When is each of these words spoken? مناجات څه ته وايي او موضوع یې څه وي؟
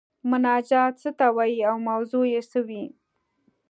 مناجات 0.29 0.93
څه 1.01 1.09
ته 1.17 1.27
وايي 1.35 1.59
او 1.69 1.75
موضوع 1.89 2.25
یې 2.33 2.41
څه 2.51 2.59
وي؟ 2.67 2.83